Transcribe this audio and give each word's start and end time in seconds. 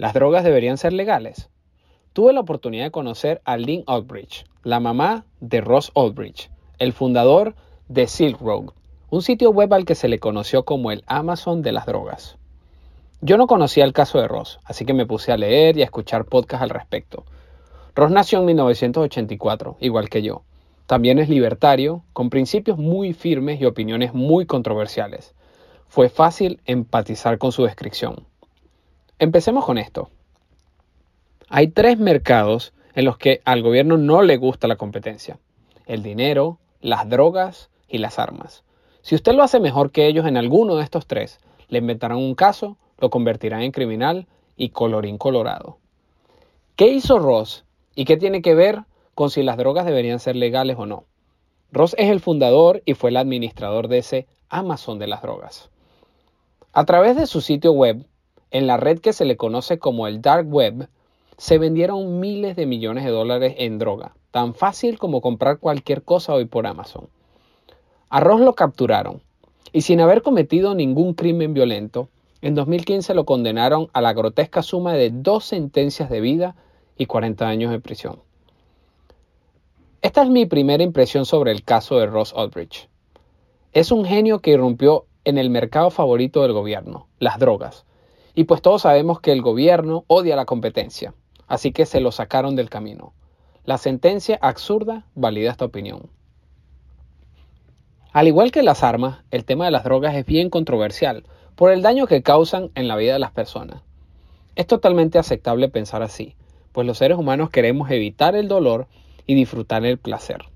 ¿Las 0.00 0.14
drogas 0.14 0.44
deberían 0.44 0.78
ser 0.78 0.94
legales? 0.94 1.50
Tuve 2.14 2.32
la 2.32 2.40
oportunidad 2.40 2.84
de 2.84 2.90
conocer 2.90 3.42
a 3.44 3.58
Lynn 3.58 3.84
Aldrich, 3.86 4.46
la 4.62 4.80
mamá 4.80 5.26
de 5.40 5.60
Ross 5.60 5.92
Aldrich, 5.94 6.50
el 6.78 6.94
fundador 6.94 7.54
de 7.88 8.06
Silk 8.06 8.40
Road, 8.40 8.70
un 9.10 9.20
sitio 9.20 9.50
web 9.50 9.74
al 9.74 9.84
que 9.84 9.94
se 9.94 10.08
le 10.08 10.18
conoció 10.18 10.64
como 10.64 10.90
el 10.90 11.04
Amazon 11.06 11.60
de 11.60 11.72
las 11.72 11.84
drogas. 11.84 12.38
Yo 13.20 13.36
no 13.36 13.46
conocía 13.46 13.84
el 13.84 13.92
caso 13.92 14.18
de 14.18 14.26
Ross, 14.26 14.58
así 14.64 14.86
que 14.86 14.94
me 14.94 15.04
puse 15.04 15.32
a 15.32 15.36
leer 15.36 15.76
y 15.76 15.82
a 15.82 15.84
escuchar 15.84 16.24
podcasts 16.24 16.62
al 16.62 16.70
respecto. 16.70 17.26
Ross 17.94 18.10
nació 18.10 18.38
en 18.38 18.46
1984, 18.46 19.76
igual 19.80 20.08
que 20.08 20.22
yo. 20.22 20.44
También 20.86 21.18
es 21.18 21.28
libertario, 21.28 22.04
con 22.14 22.30
principios 22.30 22.78
muy 22.78 23.12
firmes 23.12 23.60
y 23.60 23.66
opiniones 23.66 24.14
muy 24.14 24.46
controversiales. 24.46 25.34
Fue 25.88 26.08
fácil 26.08 26.62
empatizar 26.64 27.36
con 27.36 27.52
su 27.52 27.64
descripción. 27.64 28.29
Empecemos 29.20 29.66
con 29.66 29.76
esto. 29.76 30.08
Hay 31.50 31.68
tres 31.68 31.98
mercados 31.98 32.72
en 32.94 33.04
los 33.04 33.18
que 33.18 33.42
al 33.44 33.62
gobierno 33.62 33.98
no 33.98 34.22
le 34.22 34.38
gusta 34.38 34.66
la 34.66 34.76
competencia. 34.76 35.38
El 35.84 36.02
dinero, 36.02 36.58
las 36.80 37.06
drogas 37.06 37.68
y 37.86 37.98
las 37.98 38.18
armas. 38.18 38.64
Si 39.02 39.14
usted 39.14 39.34
lo 39.34 39.42
hace 39.42 39.60
mejor 39.60 39.90
que 39.90 40.06
ellos 40.06 40.26
en 40.26 40.38
alguno 40.38 40.76
de 40.76 40.84
estos 40.84 41.06
tres, 41.06 41.38
le 41.68 41.80
inventarán 41.80 42.16
un 42.16 42.34
caso, 42.34 42.78
lo 42.98 43.10
convertirán 43.10 43.60
en 43.60 43.72
criminal 43.72 44.26
y 44.56 44.70
colorín 44.70 45.18
colorado. 45.18 45.76
¿Qué 46.74 46.86
hizo 46.86 47.18
Ross 47.18 47.66
y 47.94 48.06
qué 48.06 48.16
tiene 48.16 48.40
que 48.40 48.54
ver 48.54 48.84
con 49.14 49.28
si 49.28 49.42
las 49.42 49.58
drogas 49.58 49.84
deberían 49.84 50.18
ser 50.18 50.34
legales 50.34 50.76
o 50.78 50.86
no? 50.86 51.04
Ross 51.72 51.94
es 51.98 52.08
el 52.08 52.20
fundador 52.20 52.82
y 52.86 52.94
fue 52.94 53.10
el 53.10 53.18
administrador 53.18 53.88
de 53.88 53.98
ese 53.98 54.26
Amazon 54.48 54.98
de 54.98 55.08
las 55.08 55.20
drogas. 55.20 55.68
A 56.72 56.86
través 56.86 57.16
de 57.16 57.26
su 57.26 57.42
sitio 57.42 57.72
web, 57.72 58.06
en 58.50 58.66
la 58.66 58.76
red 58.76 58.98
que 59.00 59.12
se 59.12 59.24
le 59.24 59.36
conoce 59.36 59.78
como 59.78 60.06
el 60.06 60.22
Dark 60.22 60.46
Web, 60.48 60.88
se 61.36 61.58
vendieron 61.58 62.20
miles 62.20 62.56
de 62.56 62.66
millones 62.66 63.04
de 63.04 63.10
dólares 63.10 63.54
en 63.58 63.78
droga, 63.78 64.14
tan 64.30 64.54
fácil 64.54 64.98
como 64.98 65.20
comprar 65.20 65.58
cualquier 65.58 66.02
cosa 66.02 66.34
hoy 66.34 66.44
por 66.44 66.66
Amazon. 66.66 67.08
A 68.10 68.20
Ross 68.20 68.40
lo 68.40 68.54
capturaron 68.54 69.22
y 69.72 69.82
sin 69.82 70.00
haber 70.00 70.22
cometido 70.22 70.74
ningún 70.74 71.14
crimen 71.14 71.54
violento, 71.54 72.08
en 72.42 72.54
2015 72.54 73.14
lo 73.14 73.24
condenaron 73.24 73.88
a 73.92 74.00
la 74.00 74.12
grotesca 74.12 74.62
suma 74.62 74.94
de 74.94 75.10
dos 75.10 75.44
sentencias 75.44 76.10
de 76.10 76.20
vida 76.20 76.56
y 76.96 77.06
40 77.06 77.46
años 77.48 77.70
de 77.70 77.80
prisión. 77.80 78.18
Esta 80.02 80.22
es 80.22 80.30
mi 80.30 80.46
primera 80.46 80.82
impresión 80.82 81.26
sobre 81.26 81.52
el 81.52 81.62
caso 81.62 81.98
de 81.98 82.06
Ross 82.06 82.32
Aldrich. 82.36 82.88
Es 83.72 83.92
un 83.92 84.04
genio 84.04 84.40
que 84.40 84.52
irrumpió 84.52 85.04
en 85.24 85.38
el 85.38 85.50
mercado 85.50 85.90
favorito 85.90 86.42
del 86.42 86.52
gobierno, 86.52 87.06
las 87.18 87.38
drogas, 87.38 87.84
y 88.40 88.44
pues 88.44 88.62
todos 88.62 88.80
sabemos 88.80 89.20
que 89.20 89.32
el 89.32 89.42
gobierno 89.42 90.04
odia 90.06 90.34
la 90.34 90.46
competencia, 90.46 91.12
así 91.46 91.72
que 91.72 91.84
se 91.84 92.00
lo 92.00 92.10
sacaron 92.10 92.56
del 92.56 92.70
camino. 92.70 93.12
La 93.66 93.76
sentencia 93.76 94.38
absurda 94.40 95.04
valida 95.14 95.50
esta 95.50 95.66
opinión. 95.66 96.08
Al 98.14 98.28
igual 98.28 98.50
que 98.50 98.62
las 98.62 98.82
armas, 98.82 99.18
el 99.30 99.44
tema 99.44 99.66
de 99.66 99.72
las 99.72 99.84
drogas 99.84 100.14
es 100.14 100.24
bien 100.24 100.48
controversial 100.48 101.24
por 101.54 101.70
el 101.70 101.82
daño 101.82 102.06
que 102.06 102.22
causan 102.22 102.70
en 102.74 102.88
la 102.88 102.96
vida 102.96 103.12
de 103.12 103.18
las 103.18 103.30
personas. 103.30 103.82
Es 104.56 104.66
totalmente 104.66 105.18
aceptable 105.18 105.68
pensar 105.68 106.02
así, 106.02 106.34
pues 106.72 106.86
los 106.86 106.96
seres 106.96 107.18
humanos 107.18 107.50
queremos 107.50 107.90
evitar 107.90 108.34
el 108.36 108.48
dolor 108.48 108.86
y 109.26 109.34
disfrutar 109.34 109.84
el 109.84 109.98
placer. 109.98 110.46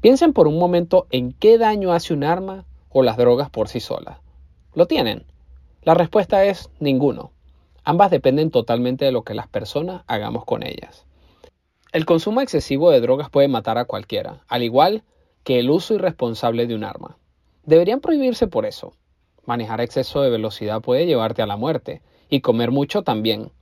Piensen 0.00 0.32
por 0.32 0.48
un 0.48 0.58
momento 0.58 1.06
en 1.10 1.30
qué 1.34 1.56
daño 1.56 1.92
hace 1.92 2.14
un 2.14 2.24
arma 2.24 2.64
o 2.90 3.04
las 3.04 3.16
drogas 3.16 3.48
por 3.48 3.68
sí 3.68 3.78
solas. 3.78 4.18
¿Lo 4.74 4.86
tienen? 4.86 5.24
La 5.86 5.94
respuesta 5.94 6.44
es 6.44 6.68
ninguno. 6.80 7.30
Ambas 7.84 8.10
dependen 8.10 8.50
totalmente 8.50 9.04
de 9.04 9.12
lo 9.12 9.22
que 9.22 9.34
las 9.34 9.46
personas 9.46 10.02
hagamos 10.08 10.44
con 10.44 10.64
ellas. 10.64 11.06
El 11.92 12.04
consumo 12.04 12.40
excesivo 12.40 12.90
de 12.90 13.00
drogas 13.00 13.30
puede 13.30 13.46
matar 13.46 13.78
a 13.78 13.84
cualquiera, 13.84 14.42
al 14.48 14.64
igual 14.64 15.04
que 15.44 15.60
el 15.60 15.70
uso 15.70 15.94
irresponsable 15.94 16.66
de 16.66 16.74
un 16.74 16.82
arma. 16.82 17.18
Deberían 17.62 18.00
prohibirse 18.00 18.48
por 18.48 18.66
eso. 18.66 18.94
Manejar 19.44 19.80
exceso 19.80 20.22
de 20.22 20.30
velocidad 20.30 20.80
puede 20.80 21.06
llevarte 21.06 21.42
a 21.42 21.46
la 21.46 21.56
muerte, 21.56 22.02
y 22.28 22.40
comer 22.40 22.72
mucho 22.72 23.02
también. 23.02 23.52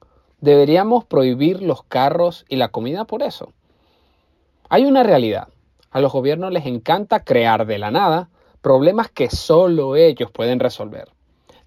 Deberíamos 0.40 1.04
prohibir 1.04 1.60
los 1.60 1.82
carros 1.82 2.46
y 2.48 2.56
la 2.56 2.68
comida 2.68 3.04
por 3.04 3.22
eso. 3.22 3.52
Hay 4.70 4.86
una 4.86 5.02
realidad. 5.02 5.48
A 5.90 6.00
los 6.00 6.10
gobiernos 6.10 6.52
les 6.52 6.64
encanta 6.64 7.22
crear 7.22 7.66
de 7.66 7.76
la 7.76 7.90
nada 7.90 8.30
problemas 8.62 9.10
que 9.10 9.28
solo 9.28 9.94
ellos 9.96 10.30
pueden 10.30 10.58
resolver. 10.58 11.13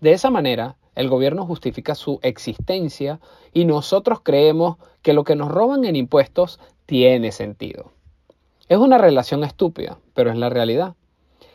De 0.02 0.12
esa 0.12 0.30
manera, 0.30 0.78
el 0.96 1.09
gobierno 1.09 1.46
justifica 1.46 1.96
su 1.96 2.19
existencia 2.24 3.19
y 3.53 3.66
nosotros 3.66 4.19
creemos 4.22 4.78
que 5.02 5.13
lo 5.13 5.24
que 5.24 5.35
nos 5.35 5.52
roban 5.52 5.85
en 5.85 5.96
impuestos 5.96 6.59
tiene 6.85 7.31
sentido. 7.31 7.91
Es 8.69 8.78
una 8.78 8.97
relación 8.97 9.44
estúpida, 9.44 9.97
pero 10.13 10.30
es 10.30 10.38
la 10.38 10.50
realidad. 10.50 10.96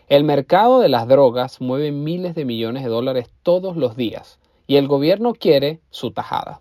El 0.09 0.25
mercado 0.25 0.81
de 0.81 0.89
las 0.89 1.09
drogas 1.09 1.61
mueve 1.61 1.93
miles 1.93 2.35
de 2.35 2.45
millones 2.45 2.83
de 2.83 2.89
dólares 2.89 3.31
todos 3.43 3.77
los 3.77 3.97
días 3.97 4.39
y 4.67 4.77
el 4.77 4.89
gobierno 4.89 5.35
quiere 5.35 5.81
su 5.91 6.11
tajada. 6.11 6.61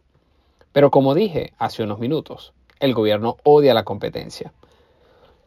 Pero 0.72 0.92
como 0.92 1.16
dije 1.16 1.54
hace 1.58 1.84
unos 1.84 2.00
minutos, 2.00 2.54
el 2.80 2.94
gobierno 2.94 3.38
odia 3.44 3.74
la 3.74 3.84
competencia. 3.84 4.54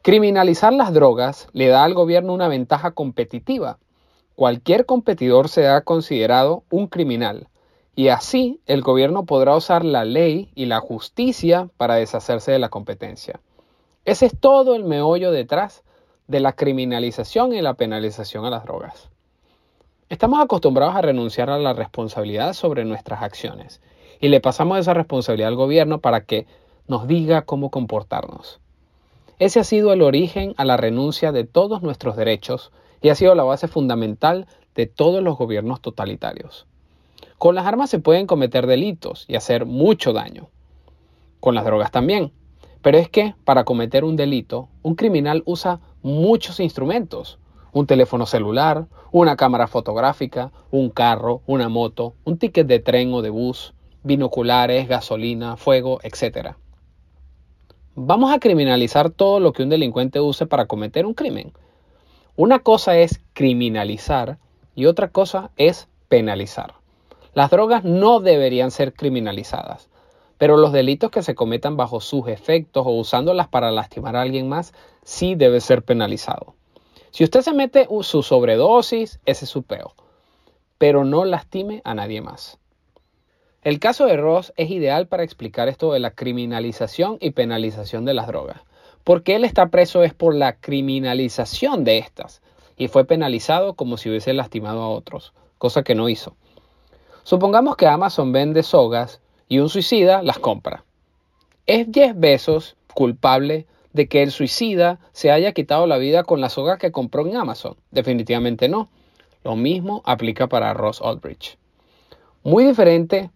Criminalizar 0.03 0.73
las 0.73 0.93
drogas 0.93 1.49
le 1.53 1.69
da 1.69 1.83
al 1.85 1.95
gobierno 1.95 2.35
una 2.35 2.49
ventaja 2.49 2.91
competitiva 2.91 3.79
cualquier 4.37 4.87
competidor 4.87 5.49
será 5.49 5.83
considerado 5.83 6.65
un 6.71 6.87
criminal 6.87 7.49
y 7.97 8.09
así 8.09 8.61
el 8.67 8.83
gobierno 8.83 9.25
podrá 9.25 9.55
usar 9.55 9.85
la 9.85 10.05
ley 10.05 10.51
y 10.55 10.67
la 10.67 10.81
justicia 10.81 11.69
para 11.77 11.95
deshacerse 11.95 12.51
de 12.53 12.59
la 12.59 12.69
competencia. 12.69 13.41
Ese 14.05 14.27
es 14.27 14.39
todo 14.39 14.75
el 14.75 14.85
meollo 14.85 15.31
detrás 15.31 15.85
de 16.27 16.41
la 16.41 16.53
criminalización 16.55 17.55
y 17.55 17.63
la 17.63 17.75
penalización 17.75 18.45
a 18.45 18.51
las 18.51 18.65
drogas. 18.65 19.11
Estamos 20.09 20.41
acostumbrados 20.43 20.97
a 20.97 21.03
renunciar 21.03 21.51
a 21.51 21.59
la 21.59 21.73
responsabilidad 21.73 22.53
sobre 22.53 22.85
nuestras 22.85 23.23
acciones 23.23 23.81
y 24.21 24.29
le 24.29 24.41
pasamos 24.41 24.79
esa 24.79 24.95
responsabilidad 24.95 25.49
al 25.49 25.57
gobierno 25.57 26.01
para 26.01 26.23
que 26.23 26.47
nos 26.89 27.07
diga 27.07 27.43
cómo 27.43 27.71
comportarnos. 27.71 28.61
Ese 29.39 29.61
ha 29.61 29.65
sido 29.65 29.93
el 29.93 30.03
origen 30.03 30.55
a 30.57 30.65
la 30.65 30.77
renuncia 30.77 31.33
de 31.33 31.45
todos 31.45 31.83
nuestros 31.83 32.17
derechos 32.17 32.73
y 33.05 33.11
ha 33.11 33.15
sido 33.15 33.35
la 33.35 33.43
base 33.43 33.69
fundamental 33.69 34.47
de 34.75 34.87
todos 34.87 35.23
los 35.23 35.37
gobiernos 35.37 35.83
totalitarios. 35.83 36.67
Con 37.37 37.55
las 37.55 37.67
armas 37.67 37.91
se 37.91 37.99
pueden 37.99 38.27
cometer 38.27 38.67
delitos 38.67 39.27
y 39.29 39.37
hacer 39.37 39.67
mucho 39.67 40.15
daño. 40.15 40.49
Con 41.39 41.55
las 41.55 41.67
drogas 41.67 41.91
también. 41.91 42.33
Pero 42.81 42.97
es 42.97 43.11
que 43.11 43.35
para 43.45 43.65
cometer 43.65 44.05
un 44.05 44.17
delito, 44.17 44.71
un 44.83 44.95
criminal 44.95 45.43
usa 45.45 45.81
muchos 46.03 46.61
instrumentos. 46.61 47.39
Un 47.73 47.87
teléfono 47.87 48.25
celular, 48.25 48.87
una 49.13 49.37
cámara 49.37 49.67
fotográfica, 49.67 50.51
un 50.71 50.89
carro, 50.89 51.43
una 51.47 51.69
moto, 51.69 52.15
un 52.25 52.39
ticket 52.39 52.67
de 52.67 52.79
tren 52.79 53.13
o 53.13 53.21
de 53.21 53.29
bus, 53.29 53.75
binoculares, 54.03 54.89
gasolina, 54.89 55.59
fuego, 55.59 56.01
etc. 56.05 56.55
Vamos 57.97 58.33
a 58.33 58.39
criminalizar 58.39 59.11
todo 59.11 59.41
lo 59.41 59.53
que 59.53 59.63
un 59.63 59.69
delincuente 59.69 60.21
use 60.21 60.47
para 60.47 60.65
cometer 60.65 61.05
un 61.05 61.13
crimen. 61.13 61.53
Una 62.37 62.59
cosa 62.59 62.99
es 62.99 63.21
criminalizar 63.33 64.39
y 64.75 64.87
otra 64.87 65.07
cosa 65.07 65.53
es 65.57 65.87
penalizar. 66.09 66.75
Las 67.33 67.49
drogas 67.49 67.85
no 67.85 68.19
deberían 68.19 68.73
ser 68.73 68.93
criminalizadas, 68.93 69.89
pero 70.37 70.57
los 70.57 70.73
delitos 70.73 71.13
que 71.13 71.23
se 71.23 71.37
cometan 71.37 71.77
bajo 71.77 72.01
sus 72.01 72.27
efectos 72.27 72.85
o 72.89 72.91
usándolas 72.91 73.47
para 73.47 73.71
lastimar 73.71 74.17
a 74.17 74.23
alguien 74.23 74.49
más 74.49 74.75
sí 75.05 75.37
debe 75.37 75.61
ser 75.61 75.85
penalizado. 75.85 76.57
Si 77.13 77.23
usted 77.23 77.43
se 77.43 77.53
mete 77.53 77.87
su 78.03 78.25
sobredosis, 78.25 79.21
ese 79.27 79.45
es 79.45 79.51
su 79.51 79.63
peo, 79.63 79.95
pero 80.77 81.05
no 81.05 81.25
lastime 81.25 81.83
a 81.85 81.95
nadie 81.95 82.21
más. 82.21 82.59
El 83.63 83.79
caso 83.79 84.07
de 84.07 84.17
Ross 84.17 84.53
es 84.57 84.73
ideal 84.73 85.07
para 85.07 85.23
explicar 85.23 85.69
esto 85.69 85.93
de 85.93 86.01
la 86.01 86.11
criminalización 86.11 87.17
y 87.21 87.31
penalización 87.31 88.05
de 88.05 88.15
las 88.15 88.27
drogas 88.27 88.63
porque 89.05 89.37
él 89.37 89.45
está 89.45 89.69
preso 89.69 90.03
es 90.03 90.15
por 90.15 90.35
la 90.35 90.57
criminalización 90.57 91.85
de 91.85 91.99
estas 91.99 92.43
y 92.77 92.89
fue 92.89 93.05
penalizado 93.05 93.75
como 93.75 93.97
si 93.97 94.09
hubiese 94.09 94.33
lastimado 94.33 94.83
a 94.83 94.89
otros, 94.89 95.33
cosa 95.59 95.85
que 95.85 95.95
no 95.95 96.09
hizo. 96.09 96.35
Supongamos 97.23 97.77
que 97.77 97.87
Amazon 97.87 98.33
vende 98.33 98.63
sogas 98.63 99.21
y 99.49 99.59
un 99.59 99.69
suicida 99.69 100.23
las 100.23 100.39
compra. 100.39 100.85
¿Es 101.67 101.91
10 101.91 102.19
besos 102.19 102.77
culpable 102.93 103.67
de 103.93 104.09
que 104.09 104.23
el 104.23 104.31
suicida 104.31 104.99
se 105.13 105.31
haya 105.31 105.53
quitado 105.53 105.87
la 105.87 105.99
vida 105.99 106.25
con 106.25 106.41
la 106.41 106.49
soga 106.49 106.79
que 106.79 106.93
compró 106.93 107.27
en 107.27 107.37
Amazon? 107.37 107.77
Definitivamente 107.91 108.69
no. 108.69 108.89
Lo 109.45 109.57
mismo 109.57 110.03
aplica 110.05 110.49
para 110.49 110.75
Ross 110.75 111.01
Aldrich. 111.03 111.59
Muy 112.43 112.65
diferente 112.65 113.31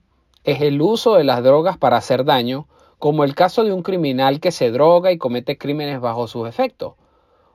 es 0.45 0.61
el 0.61 0.81
uso 0.81 1.15
de 1.15 1.25
las 1.25 1.43
drogas 1.43 1.79
para 1.79 1.99
hacer 1.99 2.25
daño 2.25 2.67
como 2.99 3.25
el 3.25 3.35
caso 3.35 3.65
de 3.65 3.73
un 3.73 3.83
criminal 3.83 4.41
que 4.41 4.53
se 4.53 4.71
droga 4.71 5.13
y 5.13 5.19
comete 5.19 5.57
crímenes 5.57 6.01
bajo 6.01 6.27
sus 6.27 6.49
efectos, 6.49 6.95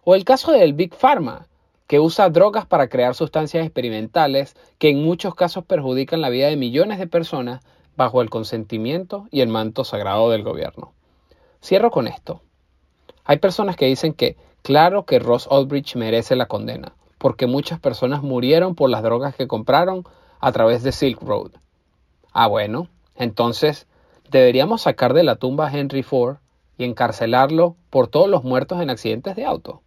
o 0.04 0.16
el 0.16 0.26
caso 0.26 0.52
del 0.52 0.74
Big 0.74 0.96
Pharma, 0.96 1.48
que 1.88 2.00
usa 2.00 2.30
drogas 2.30 2.66
para 2.66 2.88
crear 2.88 3.14
sustancias 3.14 3.66
experimentales 3.66 4.56
que 4.78 4.90
en 4.90 5.04
muchos 5.04 5.36
casos 5.36 5.66
perjudican 5.66 6.22
la 6.22 6.30
vida 6.30 6.48
de 6.48 6.56
millones 6.56 6.98
de 6.98 7.08
personas 7.08 7.62
bajo 7.96 8.22
el 8.22 8.30
consentimiento 8.30 9.28
y 9.32 9.42
el 9.42 9.50
manto 9.50 9.84
sagrado 9.84 10.30
del 10.30 10.44
gobierno. 10.44 10.94
Cierro 11.62 11.92
con 11.92 12.08
esto. 12.08 12.42
Hay 13.26 13.38
personas 13.38 13.76
que 13.76 13.86
dicen 13.86 14.14
que 14.14 14.38
claro 14.64 15.06
que 15.06 15.20
Ross 15.20 15.48
Aldrich 15.52 15.96
merece 15.96 16.36
la 16.36 16.48
condena, 16.48 16.96
porque 17.18 17.48
muchas 17.48 17.80
personas 17.80 18.24
murieron 18.24 18.76
por 18.76 18.90
las 18.90 19.04
drogas 19.04 19.36
que 19.36 19.48
compraron 19.48 20.04
a 20.40 20.52
través 20.52 20.84
de 20.84 20.92
Silk 20.92 21.22
Road. 21.22 21.52
Ah, 22.32 22.48
bueno, 22.48 22.88
entonces 23.16 23.88
deberíamos 24.34 24.82
sacar 24.82 25.14
de 25.14 25.24
la 25.24 25.36
tumba 25.36 25.68
a 25.68 25.78
Henry 25.78 26.04
Ford 26.04 26.38
y 26.78 26.84
encarcelarlo 26.84 27.78
por 27.90 28.08
todos 28.08 28.28
los 28.28 28.44
muertos 28.44 28.82
en 28.82 28.90
accidentes 28.90 29.36
de 29.36 29.46
auto. 29.46 29.82